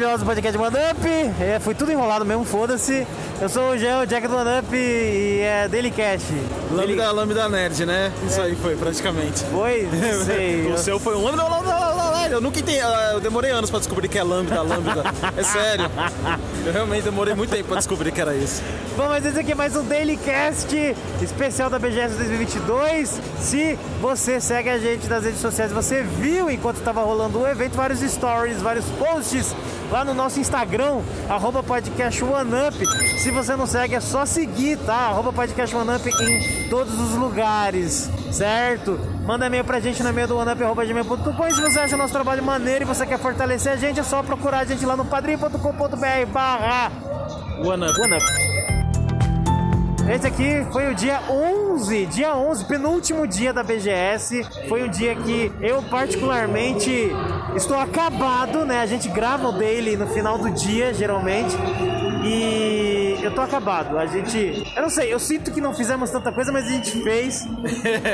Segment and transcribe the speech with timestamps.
[0.00, 1.42] maravilhosa do podcast One Up.
[1.42, 3.06] É, foi tudo enrolado mesmo, foda-se.
[3.40, 6.22] Eu sou o Jean, o Jack do One Up e é Daily Cash.
[6.72, 8.10] Lambda, Lambda Nerd, né?
[8.26, 9.44] Isso aí foi, praticamente.
[9.52, 9.88] Foi?
[9.92, 10.72] Não sei.
[10.72, 12.34] o seu foi um Lambda, Lambda, Lambda, Lambda.
[12.34, 12.80] Eu nunca entendi.
[12.80, 15.04] ah, Eu demorei anos pra descobrir que é Lambda, Lambda.
[15.36, 15.90] É sério.
[16.64, 18.62] Eu realmente demorei muito tempo pra descobrir que era isso.
[18.96, 20.74] Bom, mas esse aqui é mais um Daily Cast
[21.20, 23.20] especial da BGS 2022.
[23.38, 27.74] Se você segue a gente nas redes sociais, você viu enquanto estava rolando o evento
[27.76, 29.54] vários stories, vários posts
[29.90, 32.86] lá no nosso Instagram, arroba podcast OneUp.
[33.18, 34.94] Se você não segue, é só seguir, tá?
[34.94, 38.98] Arroba podcast OneUp em todos os lugares, certo?
[39.26, 42.42] Manda e-mail pra gente no e-mail do oneup.gmail.com e se você acha o nosso trabalho
[42.42, 46.26] maneiro e você quer fortalecer a gente, é só procurar a gente lá no padrim.com.br
[46.32, 46.90] barra
[47.62, 48.00] One Up.
[48.00, 48.50] OneUp.
[50.12, 54.44] Esse aqui foi o dia 11, dia 11, penúltimo dia da BGS.
[54.68, 57.12] Foi um dia que eu particularmente
[57.56, 58.80] estou acabado, né?
[58.80, 61.56] A gente grava o daily no final do dia, geralmente.
[62.24, 63.98] E eu tô acabado.
[63.98, 67.02] A gente, eu não sei, eu sinto que não fizemos tanta coisa, mas a gente
[67.02, 67.46] fez.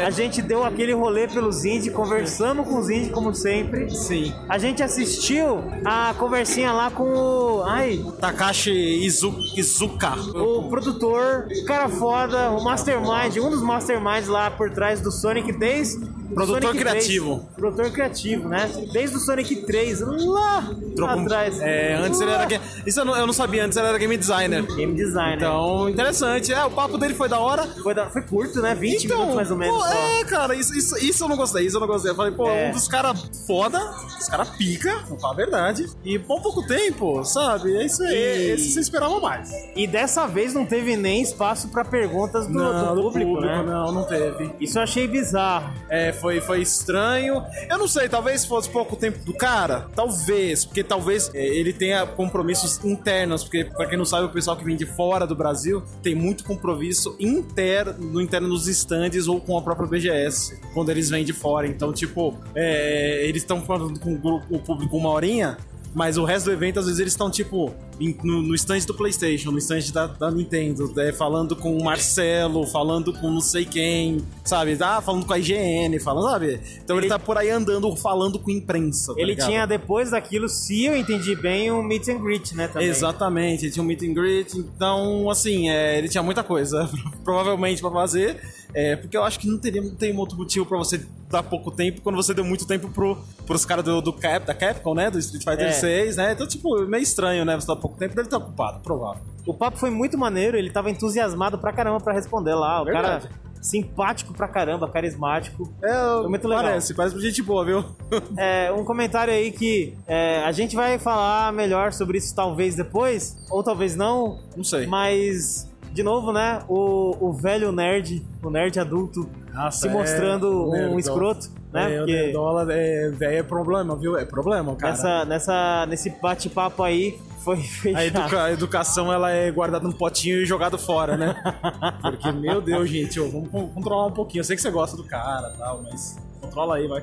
[0.06, 3.90] A gente deu aquele rolê pelos indies, conversamos com os indies como sempre.
[3.90, 4.32] Sim.
[4.48, 10.14] A gente assistiu a conversinha lá com o, ai, Takashi Izu, Izuka.
[10.34, 15.52] o produtor, o cara foda, o mastermind, um dos masterminds lá por trás do Sonic
[15.52, 17.36] desde o Produtor Sonic criativo.
[17.36, 17.54] 3.
[17.56, 18.70] produtor criativo, né?
[18.92, 21.60] Desde o Sonic 3, lá Trocou- atrás.
[21.60, 22.46] É, antes ele era.
[22.86, 24.62] Isso eu não, eu não sabia, antes ele era game designer.
[24.74, 25.36] Game designer.
[25.36, 26.52] Então, interessante.
[26.52, 27.66] É, o papo dele foi da hora.
[27.82, 28.74] foi, da- foi curto, né?
[28.74, 29.76] 20 então, minutos mais ou menos.
[29.76, 32.10] pô, é, cara, isso, isso, isso eu não gostei, isso eu não gostei.
[32.10, 32.68] Eu falei, pô, É.
[32.68, 33.78] um dos caras foda,
[34.18, 35.86] os caras pica, vou falar a verdade.
[36.04, 37.76] E por pouco tempo, sabe?
[37.76, 38.14] É isso aí.
[38.14, 39.50] E- Esse você esperava mais.
[39.74, 43.62] E dessa vez não teve nem espaço pra perguntas do, do público, né?
[43.66, 44.52] não, não teve.
[44.60, 45.72] Isso eu achei bizarro.
[45.88, 47.44] É, foi, foi estranho.
[47.68, 49.88] Eu não sei, talvez fosse pouco tempo do cara.
[49.94, 53.42] Talvez, porque talvez é, ele tenha compromissos internos.
[53.42, 56.44] Porque, pra quem não sabe, o pessoal que vem de fora do Brasil tem muito
[56.44, 61.32] compromisso interno, no interno nos stands ou com a própria BGS, quando eles vêm de
[61.32, 61.66] fora.
[61.66, 64.14] Então, tipo, é, eles estão falando com
[64.50, 65.56] o público uma horinha.
[65.96, 68.92] Mas o resto do evento, às vezes, eles estão, tipo, em- no, no stand do
[68.92, 73.64] PlayStation, no stand da, da Nintendo, né, falando com o Marcelo, falando com não sei
[73.64, 74.76] quem, sabe?
[74.78, 76.60] Ah, falando com a IGN, falando, sabe?
[76.84, 79.14] Então ele, Ele- tá por aí andando, falando com imprensa.
[79.14, 79.48] tá Ele ligado?
[79.48, 82.68] tinha, depois daquilo, se eu entendi bem, um meet and greet, né?
[82.68, 82.88] Também.
[82.88, 86.90] Exatamente, ele tinha um meet and greet, então, assim, é, ele tinha muita coisa,
[87.24, 88.38] provavelmente, pra fazer.
[88.78, 91.00] É, porque eu acho que não teria não tem outro motivo pra você
[91.30, 93.16] dar pouco tempo quando você deu muito tempo pro,
[93.46, 95.10] pros caras do, do Cap, da Capcom, né?
[95.10, 95.72] Do Street Fighter É.
[95.72, 96.32] 6, né?
[96.32, 97.54] Então, tipo, meio estranho, né?
[97.58, 99.22] Você dar pouco tempo, dele tá ocupado, provável.
[99.46, 102.82] O papo foi muito maneiro, ele tava entusiasmado pra caramba pra responder lá.
[102.82, 103.28] O Verdade.
[103.28, 105.72] cara simpático pra caramba, carismático.
[105.82, 106.64] É, Foi muito legal.
[106.64, 107.84] Parece, parece gente boa, viu?
[108.36, 113.36] É, um comentário aí que é, a gente vai falar melhor sobre isso talvez depois,
[113.50, 114.86] ou talvez não, Não sei.
[114.86, 120.68] mas, de novo, né, o, o velho nerd, o nerd adulto, Nossa, se é, mostrando
[120.68, 121.00] um nerdola.
[121.00, 121.94] escroto, né?
[121.94, 124.14] É, o porque nerdola é, é problema, viu?
[124.18, 124.92] É problema, cara.
[124.92, 128.02] nessa, nessa, nesse bate-papo aí foi A, fechado.
[128.04, 131.34] educa- a educação ela é guardada num potinho e jogado fora, né?
[132.02, 134.40] Porque, meu Deus, gente, ô, vamos con- controlar um pouquinho.
[134.40, 137.02] Eu sei que você gosta do cara e tal, mas controla aí, vai.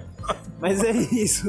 [0.61, 1.47] Mas é isso.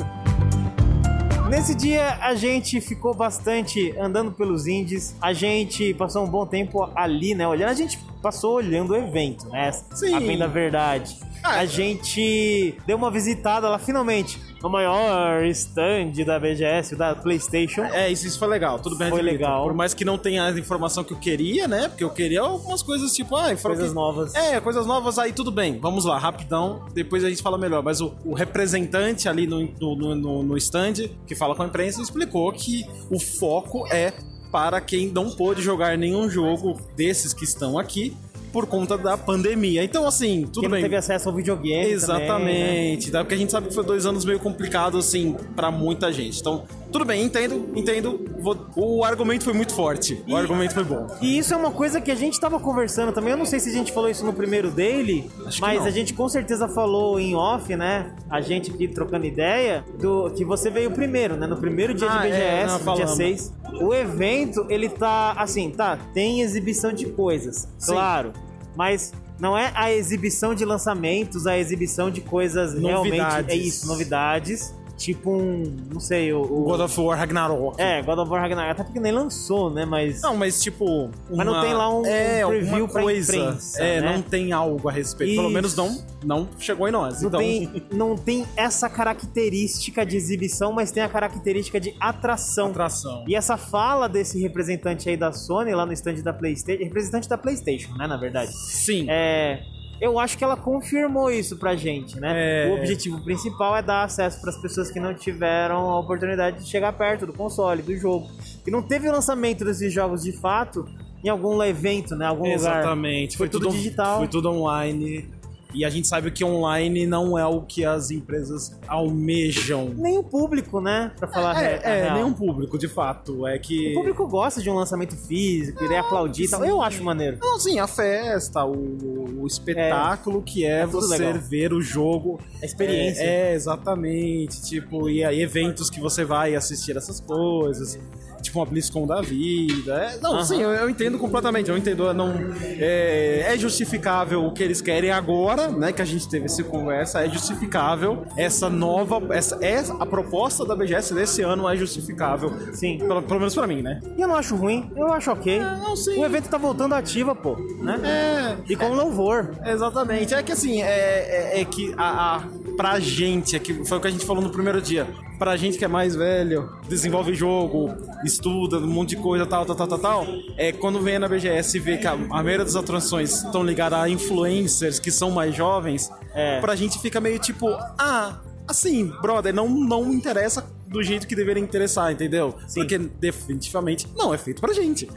[1.54, 6.90] Nesse dia a gente ficou bastante andando pelos indies, a gente passou um bom tempo
[6.96, 7.46] ali, né?
[7.46, 9.70] Olhando, a gente passou olhando o evento, né?
[9.70, 10.16] Sim.
[10.16, 11.16] A bem da verdade.
[11.44, 17.84] Ah, a gente deu uma visitada lá finalmente no maior stand da BGS, da PlayStation.
[17.84, 19.62] É, isso, isso foi legal, tudo bem Foi legal.
[19.62, 21.86] Por mais que não tenha a informação que eu queria, né?
[21.86, 24.34] Porque eu queria algumas coisas tipo, ah, Coisas novas.
[24.34, 25.78] É, coisas novas aí, tudo bem.
[25.78, 26.86] Vamos lá, rapidão.
[26.94, 27.82] Depois a gente fala melhor.
[27.82, 32.00] Mas o, o representante ali no, no, no, no stand, que fala com a imprensa,
[32.00, 34.14] explicou que o foco é
[34.50, 38.16] para quem não pôde jogar nenhum jogo desses que estão aqui
[38.54, 39.82] por conta da pandemia.
[39.82, 40.82] Então, assim, tudo Quem não bem.
[40.84, 41.92] teve acesso ao videogame também, né?
[41.92, 43.18] Exatamente, tá?
[43.24, 46.38] porque a gente sabe que foi dois anos meio complicados, assim, pra muita gente.
[46.38, 46.62] Então,
[46.94, 48.24] tudo bem, entendo, entendo.
[48.38, 50.22] Vou- O argumento foi muito forte.
[50.28, 51.08] O E- argumento foi bom.
[51.20, 53.32] E isso é uma coisa que a gente tava conversando também.
[53.32, 55.28] Eu não sei se a gente falou isso no primeiro dele,
[55.60, 55.86] mas não.
[55.86, 58.12] a gente com certeza falou em off, né?
[58.30, 61.48] A gente aqui trocando ideia, do que você veio primeiro, né?
[61.48, 63.16] No primeiro dia Ah, de é, BGS, não, no dia falamos.
[63.16, 63.52] 6.
[63.82, 67.92] O evento, ele tá assim, tá, tem exibição de coisas, Sim.
[67.92, 68.32] claro.
[68.76, 73.16] Mas não é a exibição de lançamentos, a exibição de coisas realmente.
[73.18, 73.50] Novidades.
[73.52, 74.72] É isso, novidades.
[74.96, 75.76] Tipo um.
[75.92, 76.40] Não sei, o.
[76.40, 77.80] o- God of War Ragnarok.
[77.80, 78.70] É, God of War Ragnarok.
[78.72, 79.84] Até porque nem lançou, né?
[79.84, 80.22] Mas.
[80.22, 81.10] Não, mas tipo.
[81.30, 83.36] Mas não uma- tem lá um- é, um preview pra coisa.
[83.36, 84.12] imprensa, É, né?
[84.14, 85.34] não tem algo a respeito.
[85.34, 85.54] Pelo Isso.
[85.54, 87.20] menos não, não chegou em nós.
[87.20, 92.68] Não, então, tem, não tem essa característica de exibição, mas tem a característica de atração.
[92.68, 93.24] atração.
[93.26, 97.36] E essa fala desse representante aí da Sony lá no stand da PlayStation, representante da
[97.36, 98.52] PlayStation, né, na verdade.
[98.52, 99.06] Sim.
[99.08, 99.62] É,
[100.00, 102.66] eu acho que ela confirmou isso pra gente, né?
[102.66, 102.70] É.
[102.70, 106.68] O objetivo principal é dar acesso para as pessoas que não tiveram a oportunidade de
[106.68, 108.28] chegar perto do console, do jogo.
[108.66, 110.86] E não teve o lançamento desses jogos de fato
[111.22, 112.26] em algum evento, né?
[112.26, 112.54] Algum lugar.
[112.54, 113.36] Exatamente.
[113.36, 114.18] Foi, tudo on- digital.
[114.18, 115.28] Foi tudo online.
[115.74, 119.92] E a gente sabe que online não é o que as empresas almejam.
[119.96, 121.12] Nem o público, né?
[121.18, 122.14] Pra falar É, é real.
[122.14, 123.46] nem um público, de fato.
[123.46, 123.90] É que.
[123.90, 126.62] O público gosta de um lançamento físico, iria aplaudir e tal.
[126.62, 126.68] sim.
[126.68, 127.38] Eu acho maneiro.
[127.40, 131.40] Não, sim, a festa, o, o espetáculo que é, É tudo você legal.
[131.40, 132.40] ver o jogo.
[132.62, 133.22] A experiência.
[133.22, 134.62] É, é, exatamente.
[134.62, 137.98] Tipo, e aí eventos que você vai assistir essas coisas.
[138.44, 139.94] Tipo uma BlizzCon da vida.
[139.94, 140.44] É, não, Aham.
[140.44, 141.70] sim, eu, eu entendo completamente.
[141.70, 142.12] Eu entendo.
[142.12, 145.92] Não, é, é justificável o que eles querem agora, né?
[145.92, 147.24] Que a gente teve essa conversa.
[147.24, 149.20] É justificável essa nova.
[149.34, 152.52] Essa, essa, a proposta da BGS desse ano é justificável.
[152.72, 152.98] Sim.
[152.98, 154.00] Pelo, pelo menos pra mim, né?
[154.16, 155.60] E eu não acho ruim, eu acho ok.
[155.60, 156.20] não, sim.
[156.20, 158.00] O evento tá voltando ativa, pô, né?
[158.04, 158.72] É.
[158.72, 159.50] E com louvor.
[159.64, 160.34] Exatamente.
[160.34, 162.42] É que assim, é, é, é que a, a,
[162.76, 165.06] pra gente, que foi o que a gente falou no primeiro dia.
[165.38, 167.90] Pra gente que é mais velho, desenvolve jogo,
[168.24, 170.26] estuda, um monte de coisa, tal, tal, tal, tal, tal.
[170.56, 173.98] É quando vem na BGS e vê que a, a maioria das atrações estão ligadas
[173.98, 176.60] a influencers que são mais jovens, É.
[176.60, 177.66] pra gente fica meio tipo,
[177.98, 180.64] ah, assim, brother, não, não interessa
[180.94, 182.54] do jeito que deveria interessar, entendeu?
[182.68, 182.80] Sim.
[182.80, 185.08] Porque definitivamente não é feito pra gente.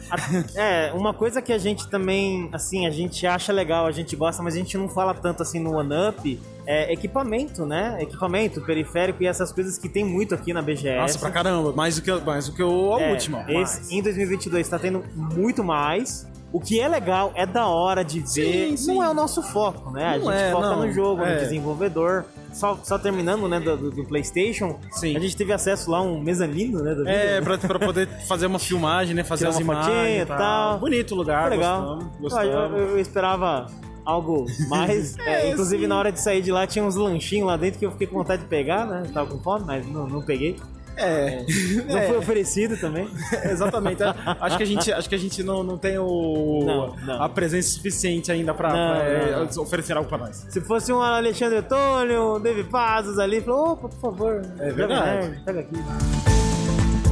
[0.55, 4.41] É, uma coisa que a gente também, assim, a gente acha legal, a gente gosta,
[4.41, 7.97] mas a gente não fala tanto assim no One Up, é equipamento, né?
[8.01, 10.97] Equipamento, periférico e essas coisas que tem muito aqui na BGS.
[10.97, 13.45] Nossa, pra caramba, mais do que, mais do que o, a É, última.
[13.47, 16.25] Esse, em 2022 tá tendo muito mais.
[16.51, 18.27] O que é legal, é da hora de ver.
[18.69, 18.87] Sim, sim.
[18.95, 20.05] Não é o nosso foco, né?
[20.15, 20.85] a Não gente é, foca não.
[20.85, 21.33] no jogo, É.
[21.35, 22.25] no desenvolvedor.
[22.53, 25.15] Só, só terminando, né, do, do- PlayStation, Sim.
[25.15, 26.95] a gente teve acesso lá a um mezanino, né?
[26.95, 29.23] Do É, pra, pra poder fazer uma filmagem, né?
[29.23, 30.79] Fazer Tirar as imagens e tal.
[30.79, 31.81] Bonito o lugar, Foi legal.
[31.81, 32.17] gostamos.
[32.19, 32.53] Gostamos.
[32.53, 33.67] Eu, eu- eu esperava
[34.05, 35.15] algo mais.
[35.27, 35.87] É, É, inclusive, sim.
[35.87, 38.15] na hora de sair de lá, tinha uns lanchinhos lá dentro que eu fiquei com
[38.17, 39.03] vontade de pegar, né?
[39.13, 40.55] Tava com fome, mas não, não peguei.
[40.97, 41.45] É.
[41.87, 43.07] Não É, foi oferecido também.
[43.49, 44.01] Exatamente.
[44.03, 47.21] É, Acho que a gente, acho que a gente não, não tem o, Não, não.
[47.23, 50.45] a presença suficiente ainda pra, Não, pra, é, oferecer algo pra nós.
[50.49, 55.41] Se fosse um Alexandre Antônio, um David Pazos ali, falou, opa, por favor, É verdade.
[55.45, 55.75] Pega aqui.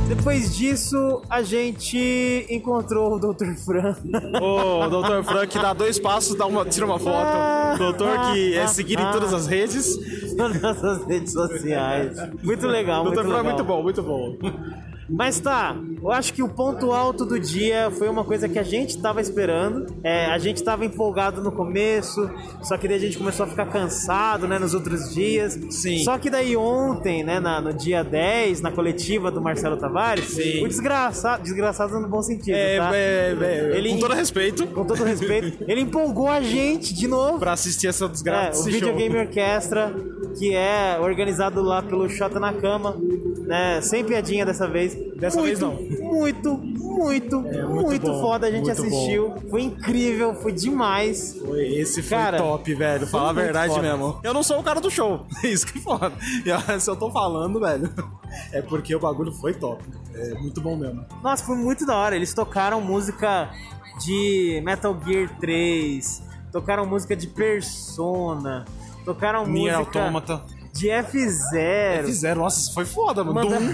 [0.08, 3.56] Depois disso, a gente encontrou o Dr.
[3.66, 3.96] Fran.
[4.40, 5.24] O Dr.
[5.24, 7.78] Frank dá dois passos, dá uma, tira uma foto.
[7.80, 9.98] Doutor que é seguido em todas as redes.
[10.36, 12.18] Nas nossas redes sociais.
[12.44, 13.44] Muito legal, muito legal.
[13.44, 14.38] muito bom, muito bom.
[15.10, 18.64] Mas tá, eu acho que o ponto alto do dia foi uma coisa que a
[18.64, 19.88] gente tava esperando.
[20.04, 22.30] É, a gente tava empolgado no começo,
[22.64, 25.58] só que daí a gente começou a ficar cansado, né, nos outros dias.
[25.70, 26.00] Sim.
[26.04, 30.64] Só que daí ontem, né, na- no dia 10, na coletiva do Marcelo Tavares, Sim.
[30.64, 32.92] o desgraçado, desgraçado no bom sentido, É, tá?
[32.96, 37.40] é, é, Ele- com todo respeito, Com todo respeito, ele empolgou a gente de novo.
[37.40, 38.98] pra assistir essa É, desgraça o desse Video show.
[38.98, 39.94] Game Orquestra,
[40.38, 42.96] que é organizado lá pelo Xota na Cama,
[43.48, 43.80] né?
[43.82, 44.96] Sem piadinha dessa vez.
[45.16, 45.74] Dessa muito, vez não.
[45.76, 48.48] Muito, muito, muito, É, muito bom, foda.
[48.48, 49.34] A gente muito assistiu.
[49.50, 51.38] Foi incrível, foi demais.
[51.40, 53.08] Foi, esse foi Cara, top, velho.
[53.08, 53.82] Falar a muito verdade foda.
[53.82, 54.20] mesmo.
[54.24, 55.26] Eu não sou o cara do show.
[55.44, 56.12] Isso que é foda.
[56.46, 57.90] E, se eu tô falando, velho,
[58.52, 59.84] é porque o bagulho foi top.
[60.14, 61.06] É muito bom mesmo.
[61.24, 62.16] Nossa, foi muito da hora.
[62.16, 63.50] Eles tocaram música
[64.04, 68.66] de Metal Gear 3, tocaram música de Persona,
[69.06, 70.42] tocaram Nier música Automata.
[70.76, 72.06] De F0.
[72.06, 73.50] Fizeram, nossa, foi foda, mano.
[73.50, 73.74] Manda- Doom.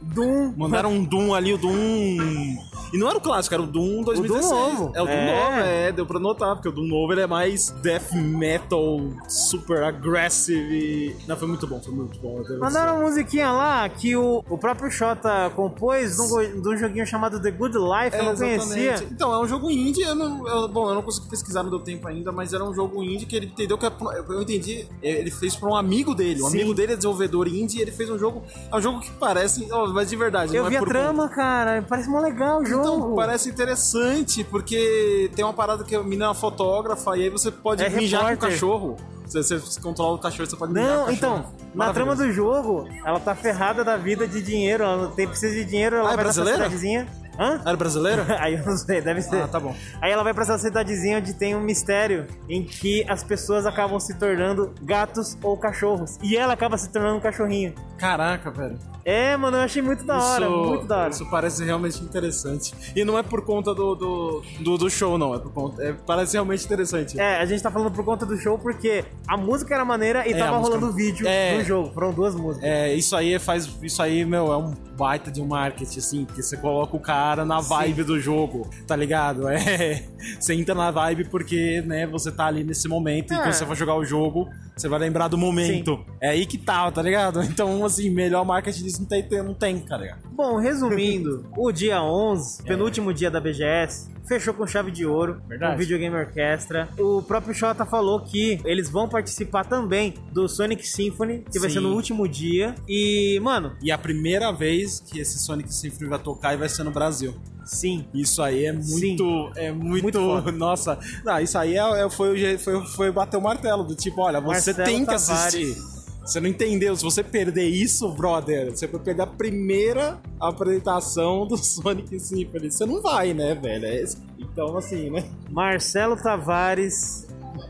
[0.02, 0.54] Doom.
[0.56, 2.56] Mandaram um Doom ali, o Doom.
[2.92, 4.50] E não era o clássico, era o Doom 2016.
[4.52, 4.92] novo.
[4.94, 5.26] É o Doom É.
[5.40, 9.82] novo, é, deu pra notar, porque o Doom novo ele é mais death metal, super
[9.82, 11.16] aggressive.
[11.26, 12.42] Não, foi muito bom, foi muito bom.
[12.60, 17.06] Mandaram uma musiquinha lá que o, o próprio Xota compôs de um, de um joguinho
[17.06, 18.94] chamado The Good Life, eu não conhecia.
[19.10, 21.80] Então, é um jogo indie, eu não, eu- bom, eu não consegui pesquisar, não deu
[21.80, 23.92] tempo ainda, mas era um jogo indie que ele entendeu que, é
[24.28, 26.46] eu entendi, ele fez pra um amigo dele, Sim.
[26.48, 29.66] amigo dele é desenvolvedor indie, e ele fez um jogo, é um jogo que parece,
[29.70, 32.64] ó, mas de verdade, Eu não vi é a trama, cara, parece mó legal o
[32.64, 32.82] jogo.
[32.82, 37.30] Então, parece interessante, porque tem uma parada que a menina é uma fotógrafa e aí
[37.30, 38.96] você pode É mijar com o cachorro.
[39.26, 43.18] Você, você controla o cachorro, você pode Não, o então, na trama do jogo, ela
[43.18, 46.16] tá ferrada da vida de dinheiro, ela não tem, precisa de dinheiro, ela Ah, é
[46.16, 46.64] vai essa brasileira?
[46.70, 47.08] cidadezinha.
[47.38, 47.60] Hã?
[47.64, 48.24] Era brasileiro?
[48.38, 49.42] Aí eu não sei, deve ser.
[49.42, 49.74] Ah, tá bom.
[50.00, 53.98] Aí ela vai pra essa cidadezinha onde tem um mistério em que as pessoas acabam
[54.00, 56.18] se tornando gatos ou cachorros.
[56.22, 57.74] E ela acaba se tornando um cachorrinho.
[57.98, 58.78] Caraca, velho.
[59.04, 61.10] É, mano, eu achei muito da hora, isso, muito da hora.
[61.10, 62.74] Isso parece realmente interessante.
[62.94, 65.32] E não é por conta do, do, do, do show, não.
[65.32, 67.18] É por conta, é, parece realmente interessante.
[67.20, 70.32] É, a gente tá falando por conta do show porque a música era maneira e
[70.32, 71.56] É, tava música- rolando o vídeo É.
[71.58, 71.92] do jogo.
[71.94, 72.68] Foram duas músicas.
[72.68, 73.66] É, isso aí faz.
[73.80, 77.44] Isso aí, meu, é um baita de um marketing, assim, porque você coloca o cara
[77.44, 79.46] na vibe do jogo, tá ligado?
[79.48, 80.02] É.
[80.40, 83.38] Você entra na vibe porque, né, você tá ali nesse momento e É.
[83.40, 86.04] quando você for jogar o jogo, você vai lembrar do momento.
[86.20, 87.42] É aí que tá, tá ligado?
[87.56, 90.28] Então, assim, melhor marketing disso não tem, não tem, tá ligado?
[90.30, 95.72] Bom, resumindo, o dia 11, penúltimo dia da BGS, fechou com chave de ouro, Verdade.
[95.72, 96.88] com Video Game Orchestra.
[96.98, 101.76] O próprio Shota falou que eles vão participar também do Sonic Symphony, que vai Sim.
[101.76, 102.74] ser no último dia.
[102.86, 106.68] E, mano, E é a primeira vez que esse Sonic Symphony vai tocar e vai
[106.68, 107.34] ser no Brasil.
[107.66, 109.24] Sim, Isso aí é muito.
[109.24, 109.50] Sim.
[109.56, 110.02] É muito.
[110.20, 110.98] Muito nossa.
[111.24, 113.84] Não, isso aí é, é- foi, foi, foi bater o martelo.
[113.84, 115.30] Do tipo, olha, você Marcelo tem que Tavares.
[115.30, 115.96] assistir.
[116.24, 116.96] Você não entendeu?
[116.96, 122.70] Se você perder isso, brother, você vai perder a primeira apresentação do Sonic Symphony.
[122.70, 123.84] Você não vai, né, velho?
[123.86, 124.04] É
[124.38, 125.24] Então, assim, né?
[125.50, 127.25] Marcelo Tavares,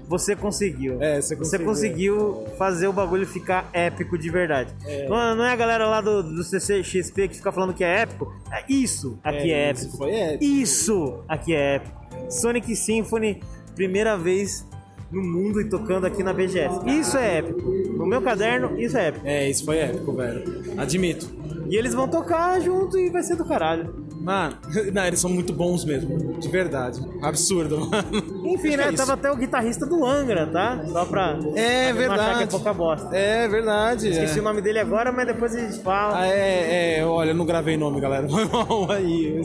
[0.08, 1.02] você conseguiu.
[1.02, 2.16] É, você Você conseguiu.
[2.16, 4.72] conseguiu fazer o bagulho ficar épico de verdade.
[5.08, 8.32] Não, não é a galera lá do, do CCXP que fica falando que é épico?
[8.52, 9.96] É isso aqui é, isso épico.
[9.98, 10.44] Foi épico.
[10.44, 12.06] Isso aqui é épico.
[12.30, 13.42] Sonic Symphony,
[13.74, 14.66] primeira vez
[15.10, 16.80] no mundo e tocando aqui na BGS.
[16.86, 17.70] Isso é épico.
[17.96, 19.26] No meu caderno, isso é épico.
[19.26, 20.42] É, isso foi épico, velho.
[20.76, 21.28] Admito.
[21.68, 24.05] E eles vão tocar junto e vai ser do caralho.
[24.26, 24.56] Mano,
[24.92, 26.36] não, eles são muito bons mesmo.
[26.40, 27.00] De verdade.
[27.22, 28.44] Absurdo, mano.
[28.44, 28.88] Enfim, né?
[28.88, 28.92] é.
[28.92, 30.82] Tava até o guitarrista do Angra, tá?
[30.88, 32.50] Só pra, É pra achar que é verdade.
[32.50, 33.16] pouca bosta.
[33.16, 34.08] É verdade.
[34.08, 34.40] Esqueci é.
[34.40, 36.18] o nome dele agora, mas depois a gente fala.
[36.18, 38.26] Ah, é, é, olha, eu não gravei nome, galera.
[38.28, 39.40] Foi mal aí.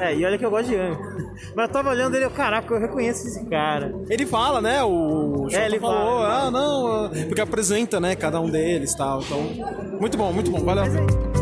[0.00, 1.14] É, e olha que eu gosto de Angra.
[1.54, 3.94] Mas eu tava olhando ele, eu, caraca, eu reconheço esse cara.
[4.08, 4.82] Ele fala, né?
[4.82, 9.20] O Jota ele falou, fala, ah, não, porque apresenta, né, cada um deles e tal.
[9.20, 9.42] Então,
[10.00, 10.64] muito bom, muito bom.
[10.64, 11.33] Valeu.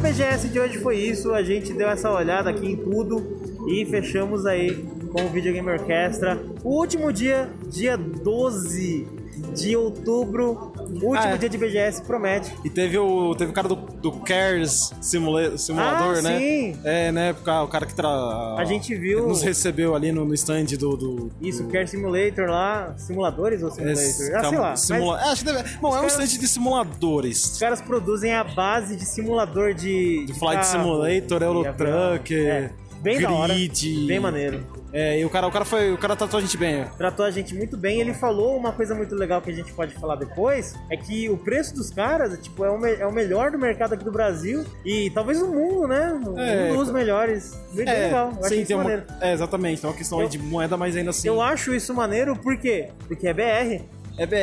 [0.00, 1.34] BGS de hoje foi isso.
[1.34, 3.38] A gente deu essa olhada aqui em tudo
[3.68, 6.40] e fechamos aí com o Video Game Orchestra.
[6.64, 9.06] O último dia, dia 12
[9.54, 11.36] de outubro, último Ah, é.
[11.36, 12.52] dia de BGS, promete.
[12.64, 16.38] E teve o, teve o cara do, do Cares Simula- Simulador, Ah, né?
[16.38, 16.76] sim.
[16.84, 17.32] É, né?
[17.64, 18.08] O cara, que tra...
[18.56, 20.96] A gente viu- nos recebeu ali no, no stand do.
[20.96, 24.02] do Isso, Care Simulator lá, simuladores ou simulator?
[24.02, 24.76] ah, sei lá.
[24.76, 25.76] simula- Mas É, acho que deve...
[25.78, 27.44] Bom, é um caras- stand de simuladores.
[27.52, 30.24] os caras produzem a base de simulador de.
[30.26, 31.74] De Flight carro, Simulator, de Euro avião.
[31.74, 32.70] Truck, É,
[33.00, 33.54] bem da hora.
[33.54, 34.06] Grid.
[34.06, 34.64] Bem maneiro.
[34.92, 35.92] É, e o cara, o cara foi.
[35.92, 36.84] O cara tratou a gente bem.
[36.98, 38.00] tratou a gente muito bem.
[38.00, 41.36] Ele falou uma coisa muito legal que a gente pode falar depois, é que o
[41.36, 44.64] preço dos caras, tipo, é o, me- é o melhor do mercado aqui do Brasil
[44.84, 46.20] e talvez do mundo, né?
[46.36, 47.56] É, um dos melhores.
[47.72, 48.32] Bem, bem legal.
[48.42, 49.04] Eu sim, isso tem uma, maneiro.
[49.20, 49.80] é, exatamente.
[49.80, 51.28] Tem uma questão aí Eu- de moeda, mas ainda assim.
[51.28, 52.88] Eu acho isso maneiro por quê?
[53.06, 53.84] Porque é BR.
[54.20, 54.36] É BR,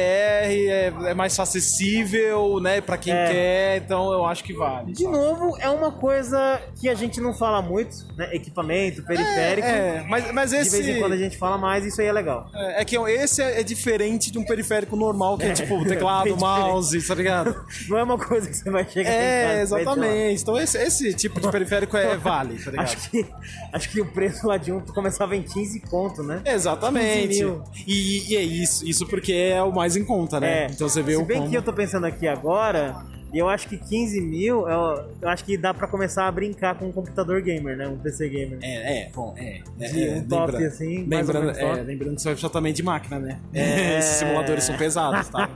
[0.70, 3.28] é, é mais acessível, né, pra quem É.
[3.32, 4.92] quer, então eu acho que vale.
[4.94, 8.30] De novo, é uma coisa que a gente não fala muito, né?
[8.34, 9.68] Equipamento, periférico.
[9.68, 10.82] É, mas, mas De esse.
[10.82, 12.50] vez em quando a gente fala mais, isso aí é legal.
[12.54, 15.88] É é que esse é, é diferente de um periférico normal, que é, tipo bem
[15.88, 16.40] teclado, diferente.
[16.42, 17.66] mouse, tá ligado?
[17.88, 20.42] Não é uma coisa que você vai chegar É, exatamente.
[20.42, 22.86] Então esse, esse tipo de periférico é vale, tá ligado?
[22.86, 23.26] Acho que,
[23.74, 26.42] acho que o preço lá de um começava em 15 conto, né?
[26.46, 27.28] Exatamente.
[27.28, 27.64] 15 mil.
[27.86, 30.64] E, e é isso, isso porque é o mais em conta, né?
[30.64, 32.96] É, Então você vê se o bem como- que eu tô pensando aqui agora,
[33.34, 36.76] e eu acho que 15 mil, eu, eu acho que dá pra começar a brincar
[36.76, 37.86] com um computador gamer, né?
[37.88, 38.58] Um PC gamer.
[38.62, 39.62] É, é, bom, é.
[39.80, 41.82] é, De é, um top, assim, mais ou Lembrando, é, top.
[41.82, 43.40] lembrando que você vai precisar também de máquina, né?
[43.54, 43.98] É.
[44.00, 45.50] Esses simuladores são pesados, tá?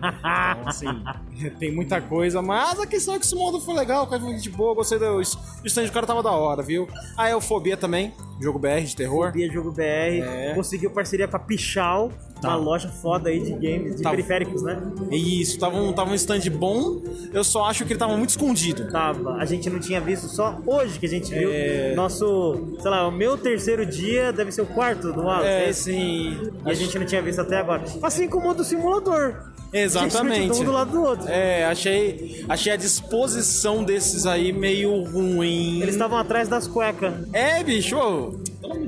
[0.58, 0.88] Então, assim,
[1.60, 4.76] tem muita coisa, mas a questão é que o simulador foi legal, foi de boa,
[4.76, 5.16] gostei do.
[5.16, 5.22] O
[5.66, 6.90] stand do cara tava da hora, viu?
[7.18, 9.32] A Eufobia também, jogo BR de terror.
[9.32, 9.82] Bia Jogo BR
[10.22, 10.54] É.
[10.56, 12.12] conseguiu parceria com a Pichal.
[12.50, 14.10] Uma loja foda aí de games, de Tá.
[14.12, 14.82] periféricos, né?
[15.12, 17.02] E isso, tava um, tava um stand bom,
[17.34, 18.92] eu só acho que ele tava muito escondido.
[18.92, 19.36] Tava.
[19.36, 21.50] A gente não tinha visto só hoje que a gente viu.
[21.52, 21.94] É.
[21.96, 25.48] Nosso, sei lá, o meu terceiro dia deve ser o quarto do Wallace.
[25.48, 25.84] É, esse?
[25.84, 26.38] sim.
[26.66, 27.84] E a gente não tinha visto até agora.
[28.02, 29.36] Assim como o do simulador.
[29.74, 30.60] Exatamente.
[30.60, 31.28] Um do lado do outro.
[31.30, 35.82] É, achei, achei a disposição desses aí meio ruim.
[35.82, 37.14] Eles estavam atrás das cuecas.
[37.32, 38.38] É, bicho, ô,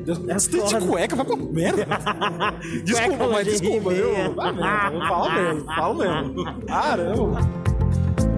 [0.03, 0.86] de Deus, É stand de foda.
[0.86, 1.86] cueca vai pra merda.
[2.83, 4.33] desculpa, mas desculpa, viu?
[4.36, 6.65] Vai mesmo, eu falo mesmo, falo mesmo.
[6.65, 7.63] Caramba.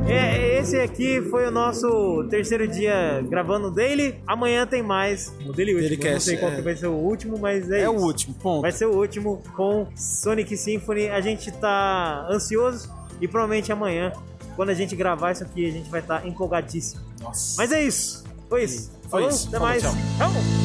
[0.07, 4.21] É, esse aqui foi o nosso terceiro dia gravando o Daily.
[4.27, 5.33] Amanhã tem mais.
[5.43, 5.89] O Daily último.
[5.89, 6.55] Dailycast, não sei qual é.
[6.57, 8.05] que vai ser o último, mas é, É o isso.
[8.05, 8.61] último, ponto.
[8.61, 11.09] Vai ser o último com Sonic Symphony.
[11.09, 12.87] A gente tá ansioso
[13.19, 14.11] e provavelmente amanhã,
[14.55, 17.01] quando a gente gravar isso aqui, a gente vai estar empolgadíssimo.
[17.19, 17.55] Nossa.
[17.57, 18.23] Mas é isso.
[18.47, 18.91] Foi isso.
[19.09, 19.29] Foi Falou?
[19.29, 19.47] isso.
[19.47, 19.81] Até Falou, mais.
[19.81, 19.91] tchau.
[20.19, 20.64] tchau.